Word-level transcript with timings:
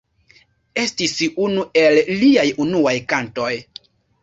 Estis 0.83 1.13
unu 1.49 1.67
el 1.83 2.01
liaj 2.23 2.47
unuaj 2.67 2.97
kantoj. 3.15 3.55